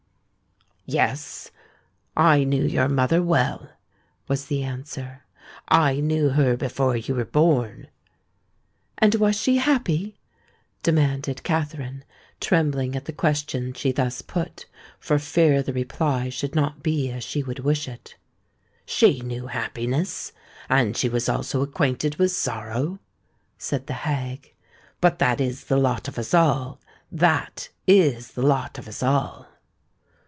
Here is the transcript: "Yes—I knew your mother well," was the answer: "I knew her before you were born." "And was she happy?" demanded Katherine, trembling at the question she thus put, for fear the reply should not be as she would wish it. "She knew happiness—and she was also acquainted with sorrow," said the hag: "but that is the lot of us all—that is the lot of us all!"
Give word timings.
"Yes—I 2.11 2.43
knew 2.43 2.65
your 2.65 2.89
mother 2.89 3.21
well," 3.23 3.69
was 4.27 4.47
the 4.47 4.61
answer: 4.63 5.23
"I 5.69 6.01
knew 6.01 6.29
her 6.29 6.57
before 6.57 6.97
you 6.97 7.15
were 7.15 7.23
born." 7.23 7.87
"And 8.97 9.15
was 9.15 9.39
she 9.39 9.55
happy?" 9.57 10.17
demanded 10.83 11.43
Katherine, 11.43 12.03
trembling 12.41 12.97
at 12.97 13.05
the 13.05 13.13
question 13.13 13.71
she 13.71 13.93
thus 13.93 14.21
put, 14.21 14.65
for 14.99 15.17
fear 15.17 15.63
the 15.63 15.71
reply 15.71 16.27
should 16.27 16.55
not 16.55 16.83
be 16.83 17.09
as 17.09 17.23
she 17.23 17.41
would 17.41 17.59
wish 17.59 17.87
it. 17.87 18.17
"She 18.85 19.21
knew 19.21 19.47
happiness—and 19.47 20.97
she 20.97 21.07
was 21.07 21.29
also 21.29 21.61
acquainted 21.61 22.15
with 22.17 22.31
sorrow," 22.31 22.99
said 23.57 23.87
the 23.87 23.93
hag: 24.03 24.53
"but 24.99 25.19
that 25.19 25.39
is 25.39 25.65
the 25.65 25.77
lot 25.77 26.09
of 26.09 26.17
us 26.19 26.33
all—that 26.33 27.69
is 27.87 28.31
the 28.31 28.41
lot 28.43 28.77
of 28.77 28.89
us 28.89 29.01
all!" 29.01 29.47